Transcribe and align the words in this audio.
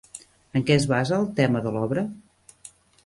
En 0.59 0.63
què 0.69 0.77
es 0.79 0.87
basa 0.93 1.19
el 1.19 1.29
tema 1.41 1.61
de 1.67 1.75
l'obra? 1.77 2.07